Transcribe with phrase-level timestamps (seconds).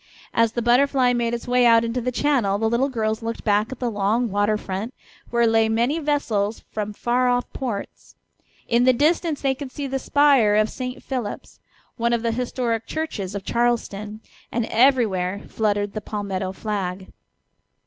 [0.33, 3.71] As the Butterfly made its way out into the channel the little girls looked back
[3.71, 4.95] at the long water front,
[5.29, 8.15] where lay many vessels from far off ports.
[8.67, 11.03] In the distance they could see the spire of St.
[11.03, 11.59] Philip's,
[11.97, 17.11] one of the historic churches of Charleston, and everywhere fluttered the palmetto flag.